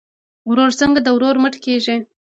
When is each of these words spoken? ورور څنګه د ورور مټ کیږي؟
ورور 0.49 0.71
څنګه 0.81 0.99
د 1.03 1.07
ورور 1.15 1.35
مټ 1.43 1.55
کیږي؟ 1.65 1.97